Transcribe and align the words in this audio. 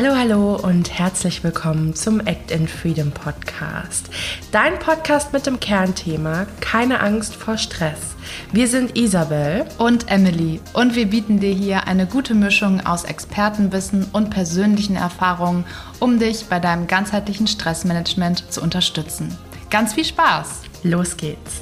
Hallo, 0.00 0.14
hallo 0.16 0.54
und 0.54 0.96
herzlich 0.96 1.42
willkommen 1.42 1.92
zum 1.92 2.20
Act 2.20 2.52
in 2.52 2.68
Freedom 2.68 3.10
Podcast. 3.10 4.08
Dein 4.52 4.78
Podcast 4.78 5.32
mit 5.32 5.44
dem 5.44 5.58
Kernthema 5.58 6.46
Keine 6.60 7.00
Angst 7.00 7.34
vor 7.34 7.58
Stress. 7.58 8.14
Wir 8.52 8.68
sind 8.68 8.96
Isabel 8.96 9.64
und 9.76 10.08
Emily 10.08 10.60
und 10.72 10.94
wir 10.94 11.06
bieten 11.06 11.40
dir 11.40 11.52
hier 11.52 11.88
eine 11.88 12.06
gute 12.06 12.36
Mischung 12.36 12.80
aus 12.86 13.02
Expertenwissen 13.02 14.06
und 14.12 14.30
persönlichen 14.30 14.94
Erfahrungen, 14.94 15.64
um 15.98 16.20
dich 16.20 16.44
bei 16.44 16.60
deinem 16.60 16.86
ganzheitlichen 16.86 17.48
Stressmanagement 17.48 18.52
zu 18.52 18.62
unterstützen. 18.62 19.36
Ganz 19.68 19.94
viel 19.94 20.04
Spaß! 20.04 20.60
Los 20.84 21.16
geht's! 21.16 21.60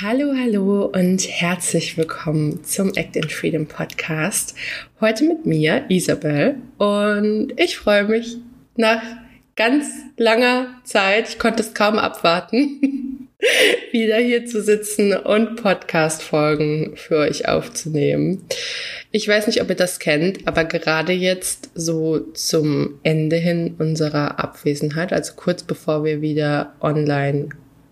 Hallo, 0.00 0.32
hallo 0.32 0.84
und 0.84 1.28
herzlich 1.28 1.96
willkommen 1.96 2.62
zum 2.62 2.94
Act 2.94 3.16
in 3.16 3.28
Freedom 3.28 3.66
Podcast. 3.66 4.54
Heute 5.00 5.24
mit 5.24 5.44
mir, 5.44 5.86
Isabel, 5.88 6.54
und 6.76 7.52
ich 7.56 7.78
freue 7.78 8.04
mich 8.04 8.36
nach 8.76 9.02
ganz 9.56 9.88
langer 10.16 10.68
Zeit, 10.84 11.30
ich 11.30 11.40
konnte 11.40 11.64
es 11.64 11.74
kaum 11.74 11.98
abwarten, 11.98 13.28
wieder 13.90 14.18
hier 14.18 14.46
zu 14.46 14.62
sitzen 14.62 15.14
und 15.14 15.60
Podcast-Folgen 15.60 16.92
für 16.94 17.16
euch 17.16 17.48
aufzunehmen. 17.48 18.44
Ich 19.10 19.26
weiß 19.26 19.48
nicht, 19.48 19.60
ob 19.62 19.68
ihr 19.68 19.74
das 19.74 19.98
kennt, 19.98 20.46
aber 20.46 20.64
gerade 20.64 21.12
jetzt 21.12 21.70
so 21.74 22.20
zum 22.34 23.00
Ende 23.02 23.34
hin 23.34 23.74
unserer 23.80 24.38
Abwesenheit, 24.38 25.12
also 25.12 25.32
kurz 25.34 25.64
bevor 25.64 26.04
wir 26.04 26.20
wieder 26.20 26.76
online 26.80 27.48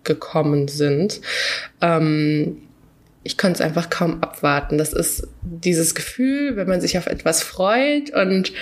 gekommen 0.07 0.67
sind. 0.67 1.21
Ähm, 1.81 2.57
ich 3.23 3.37
konnte 3.37 3.55
es 3.55 3.61
einfach 3.61 3.89
kaum 3.89 4.23
abwarten. 4.23 4.77
Das 4.77 4.93
ist 4.93 5.27
dieses 5.41 5.93
Gefühl, 5.93 6.55
wenn 6.55 6.67
man 6.67 6.81
sich 6.81 6.97
auf 6.97 7.07
etwas 7.07 7.43
freut 7.43 8.09
und 8.11 8.53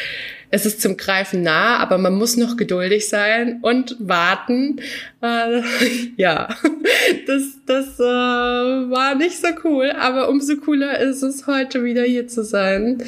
es 0.49 0.65
ist 0.65 0.81
zum 0.81 0.97
Greifen 0.97 1.41
nah, 1.41 1.77
aber 1.77 1.97
man 1.97 2.15
muss 2.15 2.37
noch 2.37 2.57
geduldig 2.57 3.09
sein 3.09 3.59
und 3.61 3.95
warten. 3.99 4.79
Äh, 5.21 5.61
ja, 6.17 6.47
das, 7.27 7.43
das 7.65 7.99
äh, 7.99 8.03
war 8.03 9.15
nicht 9.15 9.37
so 9.37 9.49
cool, 9.63 9.91
aber 9.91 10.30
umso 10.30 10.55
cooler 10.57 10.99
ist 10.99 11.21
es, 11.21 11.45
heute 11.45 11.83
wieder 11.83 12.03
hier 12.03 12.27
zu 12.27 12.43
sein. 12.43 13.03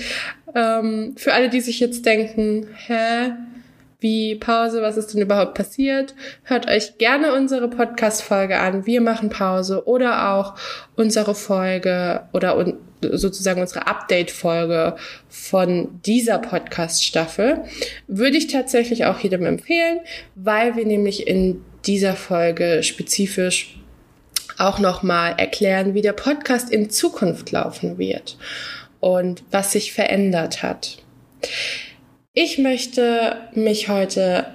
Ähm, 0.53 1.13
für 1.17 1.33
alle, 1.33 1.49
die 1.49 1.61
sich 1.61 1.79
jetzt 1.79 2.05
denken, 2.05 2.67
hä, 2.85 3.31
wie 4.00 4.36
Pause, 4.36 4.81
was 4.81 4.98
ist 4.98 5.14
denn 5.14 5.22
überhaupt 5.22 5.56
passiert. 5.56 6.14
Hört 6.44 6.67
euch 6.67 6.98
gerne 6.98 7.34
unsere 7.34 7.67
Podcast-Folge 7.67 8.59
an. 8.59 8.86
Wir 8.86 9.02
machen 9.02 9.30
Pause 9.30 9.88
oder 9.88 10.34
auch 10.34 10.56
unsere 10.95 11.34
Folge 11.34 12.23
oder 12.34 12.58
un 12.58 12.78
sozusagen 13.00 13.62
unsere 13.62 13.86
Update-Folge 13.86 14.95
von 15.30 16.02
dieser 16.03 16.40
Podcast-Staffel. 16.40 17.64
Würde 18.08 18.38
ich 18.38 18.48
tatsächlich 18.48 19.06
auch 19.06 19.20
jedem 19.20 19.45
empfehlen, 19.45 20.00
weil 20.34 20.75
wir 20.75 20.86
nämlich 20.86 21.28
in 21.28 21.64
dieser 21.86 22.16
Folge 22.16 22.81
spezifisch 22.81 23.78
auch 24.58 24.80
nochmal 24.80 25.36
erklären, 25.38 25.94
wie 25.94 26.02
der 26.02 26.14
Podcast 26.14 26.72
in 26.72 26.90
Zukunft 26.90 27.52
laufen 27.52 28.00
wird 28.00 28.38
und 29.00 29.44
was 29.52 29.73
sich 29.73 29.94
verändert 29.94 30.64
hat. 30.64 30.98
Ich 32.39 32.59
möchte 32.59 33.35
mich 33.55 33.89
heute 33.89 34.45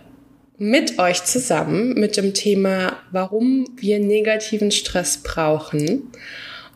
mit 0.57 1.01
euch 1.01 1.25
zusammen 1.25 1.95
mit 1.95 2.17
dem 2.17 2.33
Thema, 2.33 2.97
warum 3.11 3.67
wir 3.75 3.99
negativen 3.99 4.71
Stress 4.71 5.25
brauchen 5.25 6.13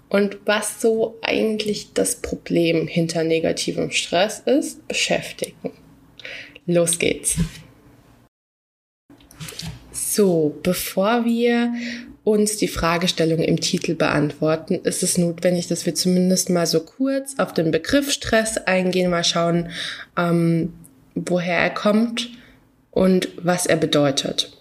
und 0.09 0.39
was 0.47 0.81
so 0.81 1.17
eigentlich 1.23 1.93
das 1.95 2.17
Problem 2.17 2.89
hinter 2.89 3.23
negativem 3.23 3.93
Stress 3.93 4.41
ist, 4.47 4.89
beschäftigen. 4.89 5.71
Los 6.67 6.99
geht's. 6.99 7.37
So, 9.93 10.59
bevor 10.65 11.25
wir 11.25 11.73
uns 12.25 12.57
die 12.57 12.67
Fragestellung 12.67 13.39
im 13.39 13.61
Titel 13.61 13.95
beantworten, 13.95 14.81
ist 14.83 15.05
es 15.05 15.19
notwendig, 15.19 15.69
dass 15.69 15.87
wir 15.87 15.95
zumindest 15.95 16.51
mal 16.51 16.67
so 16.67 16.81
kurz 16.81 17.39
auf 17.39 17.55
den 17.55 17.71
Begriff 17.71 18.11
Stress 18.11 18.57
eingehen, 18.57 19.09
mal 19.09 19.23
schauen, 19.23 19.71
ähm, 20.17 20.73
woher 21.17 21.59
er 21.59 21.71
kommt 21.71 22.31
und 22.93 23.29
was 23.43 23.67
er 23.67 23.77
bedeutet. 23.77 24.57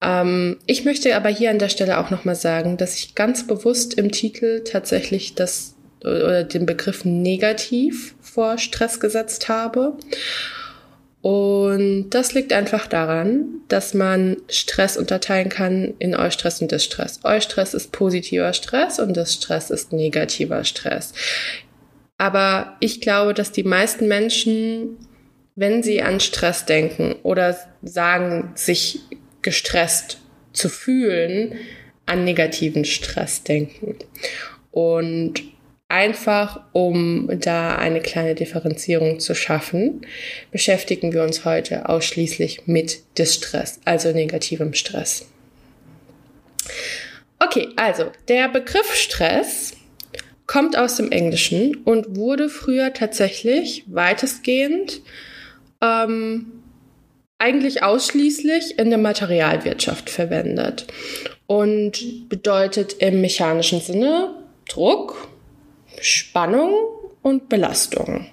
Ähm, 0.00 0.58
ich 0.66 0.84
möchte 0.84 1.16
aber 1.16 1.28
hier 1.28 1.50
an 1.50 1.58
der 1.58 1.68
Stelle 1.68 1.98
auch 1.98 2.10
nochmal 2.10 2.36
sagen, 2.36 2.76
dass 2.76 2.96
ich 2.96 3.14
ganz 3.14 3.46
bewusst 3.46 3.94
im 3.94 4.12
Titel 4.12 4.62
tatsächlich 4.64 5.34
das 5.34 5.74
oder 6.02 6.44
den 6.44 6.64
Begriff 6.64 7.04
negativ 7.04 8.14
vor 8.22 8.56
Stress 8.56 9.00
gesetzt 9.00 9.48
habe. 9.48 9.98
Und 11.20 12.08
das 12.10 12.32
liegt 12.32 12.54
einfach 12.54 12.86
daran, 12.86 13.60
dass 13.68 13.92
man 13.92 14.38
Stress 14.48 14.96
unterteilen 14.96 15.50
kann 15.50 15.92
in 15.98 16.14
Eustress 16.14 16.62
und 16.62 16.72
Distress. 16.72 17.20
Eustress 17.24 17.74
ist 17.74 17.92
positiver 17.92 18.54
Stress 18.54 18.98
und 18.98 19.14
Distress 19.14 19.68
ist 19.68 19.92
negativer 19.92 20.64
Stress. 20.64 21.12
Aber 22.16 22.76
ich 22.80 23.02
glaube, 23.02 23.34
dass 23.34 23.52
die 23.52 23.64
meisten 23.64 24.08
Menschen 24.08 24.96
wenn 25.56 25.82
Sie 25.82 26.02
an 26.02 26.20
Stress 26.20 26.64
denken 26.64 27.16
oder 27.22 27.58
sagen, 27.82 28.52
sich 28.54 29.00
gestresst 29.42 30.18
zu 30.52 30.68
fühlen, 30.68 31.54
an 32.06 32.24
negativen 32.24 32.84
Stress 32.84 33.42
denken. 33.42 33.96
Und 34.70 35.42
einfach, 35.88 36.60
um 36.72 37.28
da 37.40 37.76
eine 37.76 38.00
kleine 38.00 38.34
Differenzierung 38.34 39.20
zu 39.20 39.34
schaffen, 39.34 40.06
beschäftigen 40.50 41.12
wir 41.12 41.22
uns 41.22 41.44
heute 41.44 41.88
ausschließlich 41.88 42.66
mit 42.66 43.02
Distress, 43.18 43.80
also 43.84 44.12
negativem 44.12 44.74
Stress. 44.74 45.26
Okay, 47.38 47.68
also 47.76 48.10
der 48.28 48.48
Begriff 48.48 48.94
Stress 48.94 49.72
kommt 50.46 50.76
aus 50.76 50.96
dem 50.96 51.10
Englischen 51.10 51.76
und 51.84 52.16
wurde 52.16 52.48
früher 52.48 52.92
tatsächlich 52.92 53.84
weitestgehend 53.86 55.00
ähm, 55.80 56.52
eigentlich 57.38 57.82
ausschließlich 57.82 58.78
in 58.78 58.90
der 58.90 58.98
Materialwirtschaft 58.98 60.10
verwendet 60.10 60.86
und 61.46 62.28
bedeutet 62.28 62.96
im 62.98 63.20
mechanischen 63.20 63.80
Sinne 63.80 64.34
Druck, 64.68 65.28
Spannung 66.00 66.74
und 67.22 67.48
Belastung. 67.48 68.26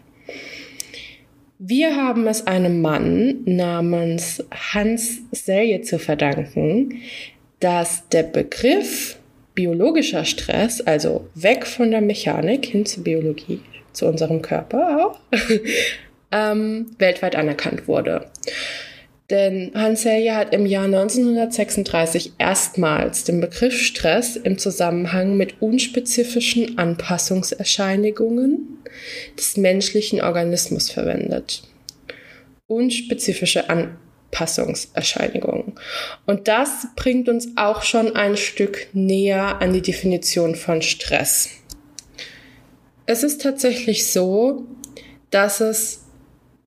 Wir 1.60 1.96
haben 1.96 2.28
es 2.28 2.46
einem 2.46 2.82
Mann 2.82 3.44
namens 3.46 4.44
Hans 4.52 5.22
Selye 5.32 5.82
zu 5.82 5.98
verdanken, 5.98 7.02
dass 7.60 8.08
der 8.10 8.24
Begriff 8.24 9.18
biologischer 9.56 10.24
Stress, 10.24 10.82
also 10.82 11.28
weg 11.34 11.66
von 11.66 11.90
der 11.90 12.02
Mechanik 12.02 12.68
hin 12.68 12.86
zur 12.86 13.04
Biologie, 13.04 13.62
zu 13.92 14.06
unserem 14.06 14.44
Körper 14.44 15.08
auch, 15.08 15.20
ähm, 16.32 16.88
weltweit 16.98 17.36
anerkannt 17.36 17.88
wurde. 17.88 18.26
Denn 19.30 19.72
Hans 19.76 20.04
Selye 20.04 20.36
hat 20.36 20.54
im 20.54 20.66
Jahr 20.66 20.86
1936 20.86 22.32
erstmals 22.38 23.26
den 23.26 23.42
Begriff 23.42 23.78
Stress 23.78 24.38
im 24.38 24.58
Zusammenhang 24.58 25.36
mit 25.36 25.62
unspezifischen 25.62 26.78
Anpassungserscheinigungen 26.78 28.80
des 29.38 29.58
menschlichen 29.58 30.22
Organismus 30.22 30.90
verwendet. 30.90 31.64
Unspezifische 32.68 33.70
Anpassungserscheinigungen. 33.70 35.74
Und 36.26 36.48
das 36.48 36.88
bringt 36.96 37.28
uns 37.28 37.50
auch 37.58 37.84
schon 37.84 38.16
ein 38.16 38.38
Stück 38.38 38.88
näher 38.94 39.62
an 39.62 39.74
die 39.74 39.82
Definition 39.82 40.56
von 40.56 40.82
Stress. 40.82 41.50
Es 43.06 43.24
ist 43.24 43.42
tatsächlich 43.42 44.10
so, 44.10 44.64
dass 45.32 45.60
es 45.60 46.07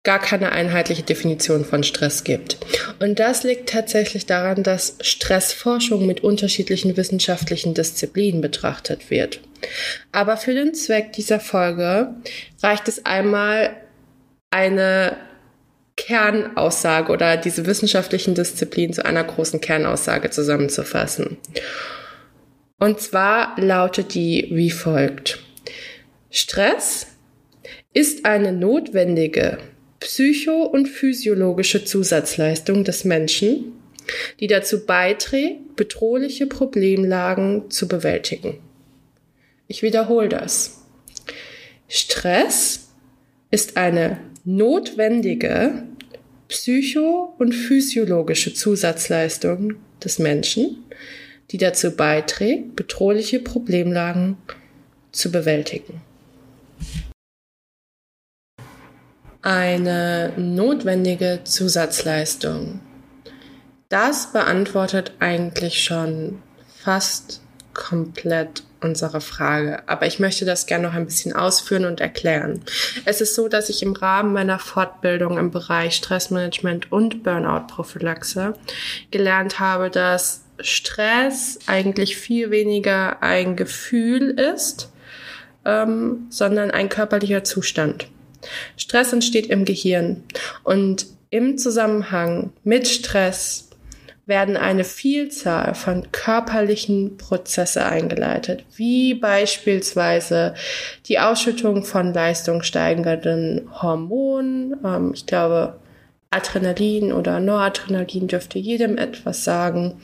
gar 0.03 0.19
keine 0.19 0.53
einheitliche 0.53 1.03
Definition 1.03 1.65
von 1.65 1.83
Stress 1.83 2.25
gibt. 2.25 2.57
Und 3.01 3.19
das 3.19 3.43
liegt 3.43 3.69
tatsächlich 3.69 4.25
daran, 4.25 4.63
dass 4.63 4.97
Stressforschung 5.03 6.07
mit 6.07 6.23
unterschiedlichen 6.23 6.97
wissenschaftlichen 6.97 7.75
Disziplinen 7.75 8.41
betrachtet 8.41 9.11
wird. 9.11 9.41
Aber 10.11 10.39
für 10.39 10.55
den 10.55 10.75
Zweck 10.75 11.13
dieser 11.13 11.39
Folge 11.39 12.15
reicht 12.63 12.89
es 12.89 13.05
einmal 13.05 13.77
eine 14.51 15.19
Kernaussage 15.97 17.13
oder 17.13 17.37
diese 17.37 17.67
wissenschaftlichen 17.67 18.35
Disziplinen 18.35 18.95
zu 18.95 19.05
einer 19.05 19.23
großen 19.23 19.61
Kernaussage 19.61 20.31
zusammenzufassen. 20.31 21.37
Und 22.79 23.01
zwar 23.01 23.55
lautet 23.61 24.15
die 24.15 24.49
wie 24.51 24.71
folgt. 24.71 25.41
Stress 26.31 27.07
ist 27.93 28.25
eine 28.25 28.53
notwendige 28.53 29.59
psycho- 30.01 30.65
und 30.65 30.89
physiologische 30.89 31.85
Zusatzleistung 31.85 32.85
des 32.85 33.05
Menschen, 33.05 33.73
die 34.41 34.47
dazu 34.47 34.85
beiträgt, 34.87 35.77
bedrohliche 35.77 36.47
Problemlagen 36.47 37.71
zu 37.71 37.87
bewältigen. 37.87 38.59
Ich 39.69 39.83
wiederhole 39.83 40.29
das. 40.29 40.85
Stress 41.87 42.89
ist 43.51 43.77
eine 43.77 44.19
notwendige 44.45 45.85
psycho- 46.49 47.35
und 47.39 47.53
physiologische 47.53 48.55
Zusatzleistung 48.55 49.75
des 50.03 50.19
Menschen, 50.19 50.85
die 51.51 51.59
dazu 51.59 51.93
beiträgt, 51.93 52.75
bedrohliche 52.75 53.39
Problemlagen 53.41 54.37
zu 55.13 55.31
bewältigen. 55.31 56.01
Eine 59.43 60.35
notwendige 60.37 61.41
Zusatzleistung. 61.45 62.81
Das 63.89 64.33
beantwortet 64.33 65.13
eigentlich 65.19 65.83
schon 65.83 66.43
fast 66.83 67.41
komplett 67.73 68.65
unsere 68.83 69.23
Frage. 69.23 69.89
Aber 69.89 70.07
ich 70.07 70.19
möchte 70.19 70.45
das 70.45 70.67
gerne 70.67 70.89
noch 70.89 70.95
ein 70.95 71.07
bisschen 71.07 71.35
ausführen 71.35 71.87
und 71.87 72.01
erklären. 72.01 72.63
Es 73.05 73.23
ist 73.23 73.35
so, 73.35 73.49
dass 73.49 73.71
ich 73.71 73.83
im 73.83 73.95
Rahmen 73.95 74.33
meiner 74.35 74.59
Fortbildung 74.59 75.39
im 75.39 75.51
Bereich 75.51 75.97
Stressmanagement 75.97 76.93
und 76.93 77.23
Burnout-Prophylaxe 77.23 78.55
gelernt 79.11 79.59
habe, 79.59 79.89
dass 79.89 80.43
Stress 80.61 81.59
eigentlich 81.67 82.17
viel 82.17 82.51
weniger 82.51 83.23
ein 83.23 83.57
Gefühl 83.57 84.31
ist, 84.31 84.93
ähm, 85.65 86.27
sondern 86.29 86.71
ein 86.71 86.91
körperlicher 86.91 87.45
Zustand. 87.45 88.09
Stress 88.77 89.13
entsteht 89.13 89.47
im 89.47 89.65
Gehirn 89.65 90.23
und 90.65 91.07
im 91.31 91.59
Zusammenhang 91.59 92.53
mit 92.65 92.89
Stress 92.89 93.71
werden 94.31 94.57
eine 94.57 94.85
Vielzahl 94.85 95.75
von 95.75 96.11
körperlichen 96.13 97.17
Prozesse 97.17 97.85
eingeleitet, 97.85 98.65
wie 98.77 99.15
beispielsweise 99.15 100.55
die 101.07 101.19
Ausschüttung 101.19 101.85
von 101.85 102.15
leistungssteigernden 102.15 103.69
Hormonen. 103.83 104.77
Ähm, 104.85 105.13
ich 105.15 105.27
glaube, 105.27 105.81
Adrenalin 106.31 107.13
oder 107.13 107.41
Noradrenalin 107.41 108.29
dürfte 108.29 108.59
jedem 108.59 108.97
etwas 108.99 109.45
sagen. 109.45 110.01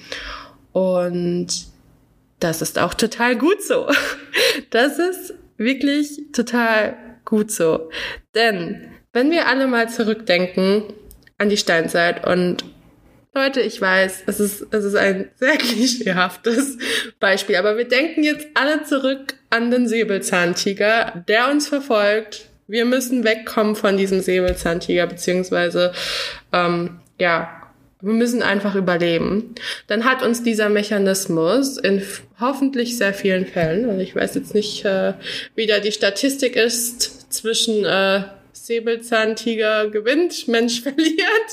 Und 0.72 1.46
das 2.40 2.60
ist 2.62 2.78
auch 2.78 2.92
total 2.92 3.36
gut 3.36 3.62
so. 3.62 3.86
Das 4.70 4.98
ist 4.98 5.34
wirklich 5.58 6.32
total 6.32 6.96
gut 7.24 7.50
so. 7.50 7.90
Denn 8.36 8.92
wenn 9.12 9.30
wir 9.30 9.48
alle 9.48 9.66
mal 9.66 9.88
zurückdenken 9.88 10.84
an 11.38 11.48
die 11.48 11.56
Steinzeit 11.56 12.26
und 12.26 12.64
Leute, 13.34 13.60
ich 13.60 13.80
weiß, 13.80 14.24
es 14.26 14.40
ist, 14.40 14.66
es 14.70 14.84
ist 14.84 14.94
ein 14.94 15.30
sehr 15.36 15.56
klischeehaftes 15.58 16.78
Beispiel, 17.18 17.56
aber 17.56 17.76
wir 17.76 17.88
denken 17.88 18.22
jetzt 18.22 18.46
alle 18.54 18.82
zurück 18.84 19.34
an 19.50 19.70
den 19.70 19.88
Säbelzahntiger, 19.88 21.24
der 21.26 21.50
uns 21.50 21.68
verfolgt. 21.68 22.48
Wir 22.68 22.84
müssen 22.84 23.24
wegkommen 23.24 23.74
von 23.74 23.96
diesem 23.96 24.20
Säbelzahntiger, 24.20 25.06
beziehungsweise, 25.06 25.92
ähm, 26.52 27.00
ja, 27.18 27.62
wir 28.02 28.12
müssen 28.12 28.42
einfach 28.42 28.74
überleben. 28.74 29.54
Dann 29.86 30.04
hat 30.04 30.22
uns 30.22 30.42
dieser 30.42 30.68
Mechanismus 30.68 31.78
in 31.78 32.02
hoffentlich 32.38 32.98
sehr 32.98 33.14
vielen 33.14 33.46
Fällen, 33.46 33.88
also 33.88 34.00
ich 34.00 34.14
weiß 34.14 34.34
jetzt 34.34 34.54
nicht, 34.54 34.84
äh, 34.84 35.14
wie 35.54 35.66
da 35.66 35.80
die 35.80 35.92
Statistik 35.92 36.56
ist 36.56 37.15
zwischen 37.28 37.84
äh, 37.84 38.24
Säbelzahntiger 38.52 39.90
gewinnt, 39.90 40.48
Mensch 40.48 40.80
verliert. 40.82 41.50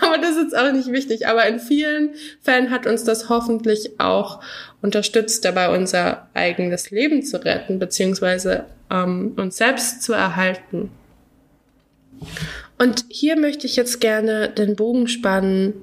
Aber 0.00 0.18
das 0.18 0.36
ist 0.36 0.56
auch 0.56 0.72
nicht 0.72 0.92
wichtig. 0.92 1.26
Aber 1.26 1.46
in 1.46 1.58
vielen 1.58 2.10
Fällen 2.40 2.70
hat 2.70 2.86
uns 2.86 3.04
das 3.04 3.28
hoffentlich 3.28 3.98
auch 3.98 4.40
unterstützt, 4.82 5.44
dabei 5.44 5.74
unser 5.74 6.28
eigenes 6.34 6.90
Leben 6.90 7.22
zu 7.22 7.42
retten, 7.44 7.78
beziehungsweise 7.78 8.66
ähm, 8.90 9.34
uns 9.36 9.56
selbst 9.56 10.02
zu 10.02 10.12
erhalten. 10.12 10.90
Und 12.78 13.04
hier 13.08 13.38
möchte 13.38 13.66
ich 13.66 13.76
jetzt 13.76 14.00
gerne 14.00 14.48
den 14.48 14.76
Bogen 14.76 15.08
spannen 15.08 15.74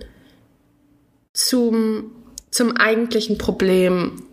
zum, 1.33 2.11
zum 2.51 2.77
eigentlichen 2.77 3.37
Problem 3.37 4.23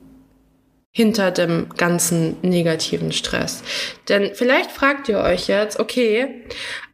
hinter 0.93 1.31
dem 1.31 1.69
ganzen 1.77 2.37
negativen 2.43 3.13
Stress. 3.13 3.63
Denn 4.09 4.35
vielleicht 4.35 4.71
fragt 4.71 5.09
ihr 5.09 5.19
euch 5.19 5.47
jetzt, 5.47 5.79
okay, 5.79 6.45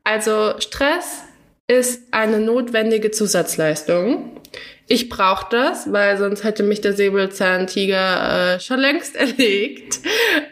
also 0.05 0.55
Stress 0.59 1.23
ist 1.67 2.13
eine 2.13 2.39
notwendige 2.39 3.11
Zusatzleistung. 3.11 4.41
Ich 4.87 5.09
brauche 5.09 5.47
das, 5.51 5.93
weil 5.93 6.17
sonst 6.17 6.45
hätte 6.45 6.63
mich 6.63 6.81
der 6.81 6.93
Säbelzahntiger 6.93 8.55
äh, 8.55 8.61
schon 8.61 8.79
längst 8.79 9.17
erlegt. 9.17 10.01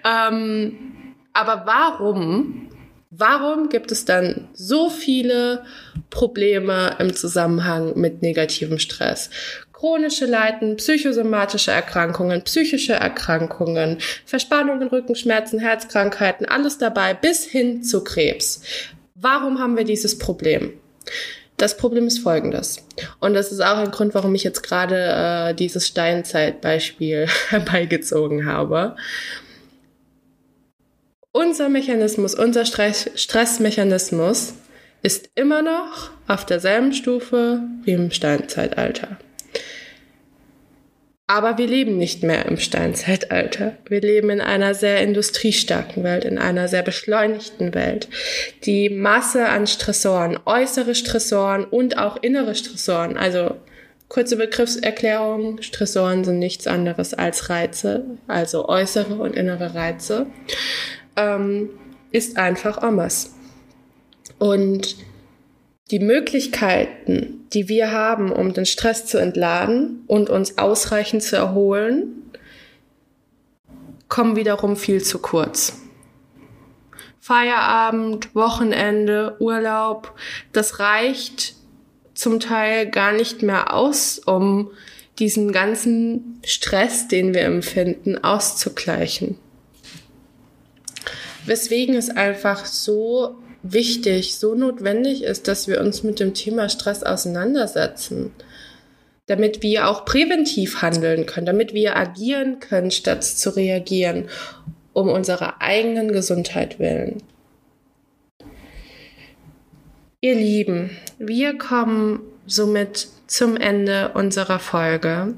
Ähm, 0.05 1.14
aber 1.32 1.62
warum 1.67 2.69
Warum 3.17 3.69
gibt 3.69 3.93
es 3.93 4.05
dann 4.05 4.49
so 4.55 4.91
viele 4.91 5.64
Probleme 6.11 6.96
im 6.99 7.14
Zusammenhang 7.14 7.93
mit 7.96 8.23
negativem 8.23 8.81
Stress? 8.81 9.31
Chronische 9.85 10.25
Leiden, 10.25 10.77
psychosomatische 10.77 11.71
Erkrankungen, 11.71 12.41
psychische 12.45 12.95
Erkrankungen, 12.95 13.99
Verspannungen, 14.25 14.89
Rückenschmerzen, 14.89 15.59
Herzkrankheiten, 15.59 16.47
alles 16.47 16.79
dabei 16.79 17.13
bis 17.13 17.45
hin 17.45 17.83
zu 17.83 18.03
Krebs. 18.03 18.63
Warum 19.15 19.59
haben 19.59 19.77
wir 19.77 19.85
dieses 19.85 20.17
Problem? 20.17 20.73
Das 21.59 21.77
Problem 21.77 22.07
ist 22.07 22.21
folgendes. 22.21 22.83
Und 23.21 23.35
das 23.35 23.53
ist 23.53 23.61
auch 23.61 23.77
ein 23.77 23.91
Grund, 23.91 24.15
warum 24.15 24.35
ich 24.35 24.43
jetzt 24.43 24.63
gerade 24.63 25.51
äh, 25.51 25.55
dieses 25.55 25.87
Steinzeitbeispiel 25.87 27.27
herbeigezogen 27.51 28.47
habe. 28.47 28.97
Unser 31.31 31.69
Mechanismus, 31.69 32.35
unser 32.35 32.65
Stress 32.65 33.11
Stressmechanismus 33.17 34.55
ist 35.03 35.29
immer 35.35 35.61
noch 35.61 36.09
auf 36.27 36.47
derselben 36.47 36.95
Stufe 36.95 37.61
wie 37.83 37.93
im 37.93 38.11
Steinzeitalter. 38.11 39.19
Aber 41.26 41.56
wir 41.56 41.67
leben 41.67 41.97
nicht 41.97 42.23
mehr 42.23 42.44
im 42.44 42.59
Steinzeitalter. 42.59 43.79
Wir 43.88 44.03
leben 44.03 44.29
in 44.29 44.43
einer 44.43 44.75
sehr 44.75 45.00
industriestarken 45.00 46.05
Welt, 46.05 46.26
in 46.26 46.37
einer 46.37 46.69
sehr 46.69 46.82
beschleunigten 46.82 47.73
Welt. 47.73 48.09
Die 48.65 48.91
Masse 48.91 49.49
an 49.49 49.67
Stressoren, 49.67 50.38
äußere 50.44 50.94
Stressoren 50.94 51.65
und 51.65 51.97
auch 51.97 52.22
innere 52.22 52.55
Stressoren, 52.55 53.17
also 53.17 53.56
kurze 54.08 54.37
Begriffserklärung, 54.37 55.63
Stressoren 55.63 56.25
sind 56.25 56.39
nichts 56.39 56.67
anderes 56.67 57.15
als 57.15 57.49
Reize, 57.49 58.05
also 58.27 58.69
äußere 58.69 59.15
und 59.15 59.34
innere 59.34 59.75
Reize, 59.75 60.27
ähm, 61.17 61.70
ist 62.10 62.37
einfach 62.37 62.79
anders. 62.79 63.34
Und 64.39 64.96
die 65.91 66.01
Möglichkeiten, 66.01 67.44
die 67.55 67.69
wir 67.69 67.93
haben, 67.93 68.32
um 68.32 68.53
den 68.53 68.67
Stress 68.67 69.06
zu 69.06 69.19
entladen 69.19 70.03
und 70.06 70.29
uns 70.29 70.58
ausreichend 70.58 71.23
zu 71.23 71.37
erholen, 71.37 72.32
kommen 74.08 74.37
wiederum 74.37 74.77
viel 74.77 75.03
zu 75.03 75.20
kurz. 75.20 75.81
Feierabend, 77.20 78.34
Wochenende, 78.34 79.37
Urlaub, 79.39 80.15
das 80.53 80.79
reicht 80.79 81.55
zum 82.15 82.39
Teil 82.39 82.91
gar 82.91 83.13
nicht 83.13 83.43
mehr 83.43 83.73
aus, 83.73 84.19
um 84.19 84.70
diesen 85.19 85.53
ganzen 85.53 86.41
Stress, 86.44 87.08
den 87.08 87.34
wir 87.34 87.43
empfinden, 87.43 88.23
auszugleichen. 88.23 89.39
Weswegen 91.46 91.94
es 91.94 92.11
einfach 92.11 92.65
so 92.67 93.37
wichtig, 93.65 94.37
so 94.37 94.55
notwendig 94.55 95.25
ist, 95.25 95.49
dass 95.49 95.67
wir 95.67 95.81
uns 95.81 96.03
mit 96.03 96.21
dem 96.21 96.35
Thema 96.35 96.69
Stress 96.69 97.03
auseinandersetzen, 97.03 98.31
damit 99.27 99.63
wir 99.63 99.89
auch 99.89 100.05
präventiv 100.05 100.83
handeln 100.83 101.25
können, 101.27 101.47
damit 101.47 101.73
wir 101.73 101.97
agieren 101.97 102.61
können, 102.61 102.91
statt 102.91 103.25
zu 103.25 103.56
reagieren, 103.56 104.29
um 104.93 105.09
unserer 105.09 105.63
eigenen 105.63 106.13
Gesundheit 106.13 106.79
willen. 106.79 107.23
Ihr 110.21 110.35
Lieben, 110.35 110.91
wir 111.19 111.56
kommen 111.59 112.21
somit 112.47 113.09
zum 113.27 113.56
Ende 113.56 114.13
unserer 114.13 114.59
Folge. 114.59 115.35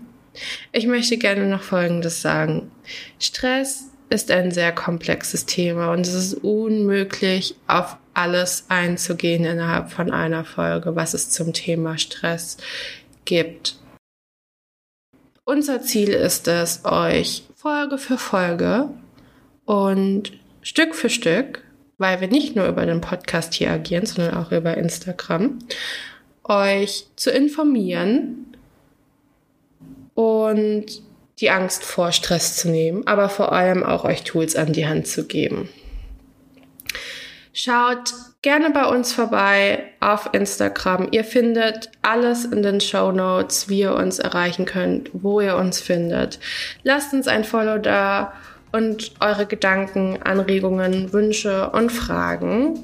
Ich 0.73 0.87
möchte 0.87 1.16
gerne 1.16 1.47
noch 1.47 1.62
Folgendes 1.62 2.23
sagen. 2.23 2.71
Stress 3.18 3.85
ist 4.11 4.30
ein 4.30 4.50
sehr 4.50 4.73
komplexes 4.73 5.47
Thema 5.47 5.92
und 5.92 6.06
es 6.06 6.14
ist 6.14 6.35
unmöglich, 6.35 7.54
auf 7.66 7.97
alles 8.16 8.64
einzugehen 8.68 9.44
innerhalb 9.44 9.90
von 9.90 10.11
einer 10.11 10.44
Folge, 10.44 10.96
was 10.96 11.12
es 11.14 11.30
zum 11.30 11.52
Thema 11.52 11.99
Stress 11.99 12.56
gibt. 13.25 13.76
Unser 15.44 15.82
Ziel 15.82 16.11
ist 16.11 16.49
es, 16.49 16.85
euch 16.85 17.44
Folge 17.54 17.99
für 17.99 18.18
Folge 18.18 18.88
und 19.64 20.32
Stück 20.62 20.94
für 20.94 21.11
Stück, 21.11 21.62
weil 21.99 22.20
wir 22.20 22.28
nicht 22.28 22.56
nur 22.56 22.66
über 22.66 22.87
den 22.87 23.00
Podcast 23.00 23.54
hier 23.54 23.70
agieren, 23.70 24.06
sondern 24.06 24.35
auch 24.35 24.50
über 24.50 24.76
Instagram, 24.76 25.58
euch 26.44 27.06
zu 27.16 27.30
informieren 27.30 28.56
und 30.14 31.02
die 31.38 31.50
Angst 31.50 31.85
vor 31.85 32.12
Stress 32.12 32.56
zu 32.56 32.70
nehmen, 32.70 33.06
aber 33.06 33.28
vor 33.28 33.52
allem 33.52 33.85
auch 33.85 34.04
euch 34.04 34.25
Tools 34.25 34.56
an 34.56 34.73
die 34.73 34.87
Hand 34.87 35.06
zu 35.06 35.26
geben. 35.26 35.68
Schaut 37.58 38.12
gerne 38.42 38.68
bei 38.68 38.84
uns 38.84 39.14
vorbei 39.14 39.84
auf 40.00 40.28
Instagram. 40.32 41.08
Ihr 41.12 41.25
findet 41.25 41.90
alles 42.02 42.44
in 42.44 42.62
den 42.62 42.82
Show 42.82 43.12
Notes, 43.12 43.70
wie 43.70 43.80
ihr 43.80 43.94
uns 43.94 44.18
erreichen 44.18 44.66
könnt, 44.66 45.08
wo 45.14 45.40
ihr 45.40 45.56
uns 45.56 45.80
findet. 45.80 46.38
Lasst 46.82 47.14
uns 47.14 47.26
ein 47.28 47.44
Follow 47.44 47.78
da 47.78 48.34
und 48.72 49.12
eure 49.20 49.46
Gedanken, 49.46 50.18
Anregungen, 50.22 51.14
Wünsche 51.14 51.70
und 51.70 51.90
Fragen. 51.90 52.82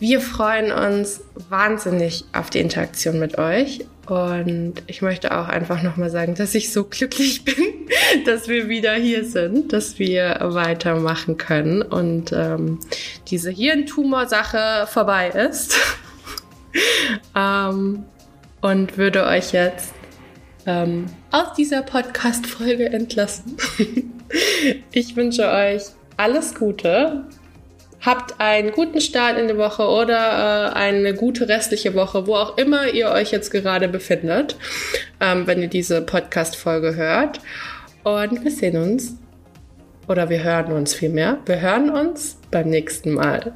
Wir 0.00 0.22
freuen 0.22 0.72
uns 0.72 1.20
wahnsinnig 1.50 2.24
auf 2.32 2.48
die 2.48 2.60
Interaktion 2.60 3.18
mit 3.18 3.36
euch. 3.36 3.84
Und 4.08 4.82
ich 4.86 5.02
möchte 5.02 5.38
auch 5.38 5.46
einfach 5.46 5.82
nochmal 5.82 6.08
sagen, 6.08 6.34
dass 6.34 6.54
ich 6.54 6.72
so 6.72 6.84
glücklich 6.84 7.44
bin, 7.44 7.86
dass 8.24 8.48
wir 8.48 8.68
wieder 8.70 8.94
hier 8.94 9.26
sind, 9.26 9.74
dass 9.74 9.98
wir 9.98 10.38
weitermachen 10.40 11.36
können 11.36 11.82
und 11.82 12.32
ähm, 12.32 12.80
diese 13.28 13.50
Hirntumor-Sache 13.50 14.88
vorbei 14.88 15.28
ist. 15.28 15.76
ähm, 17.36 18.04
und 18.62 18.96
würde 18.96 19.26
euch 19.26 19.52
jetzt 19.52 19.92
ähm, 20.64 21.06
aus 21.30 21.52
dieser 21.58 21.82
Podcast-Folge 21.82 22.90
entlassen. 22.90 23.58
ich 24.92 25.14
wünsche 25.14 25.46
euch 25.46 25.82
alles 26.16 26.54
Gute 26.54 27.26
Habt 28.00 28.40
einen 28.40 28.72
guten 28.72 29.00
Start 29.00 29.38
in 29.38 29.48
die 29.48 29.56
Woche 29.58 29.86
oder 29.86 30.70
äh, 30.70 30.74
eine 30.74 31.14
gute 31.14 31.48
restliche 31.48 31.94
Woche, 31.94 32.26
wo 32.26 32.34
auch 32.34 32.56
immer 32.56 32.88
ihr 32.88 33.10
euch 33.10 33.30
jetzt 33.30 33.50
gerade 33.50 33.88
befindet, 33.88 34.56
ähm, 35.20 35.46
wenn 35.46 35.60
ihr 35.60 35.68
diese 35.68 36.00
Podcast-Folge 36.00 36.96
hört. 36.96 37.40
Und 38.02 38.42
wir 38.42 38.50
sehen 38.50 38.76
uns. 38.76 39.16
Oder 40.08 40.28
wir 40.28 40.42
hören 40.42 40.72
uns 40.72 40.94
vielmehr. 40.94 41.38
Wir 41.46 41.60
hören 41.60 41.90
uns 41.90 42.38
beim 42.50 42.68
nächsten 42.68 43.12
Mal. 43.12 43.52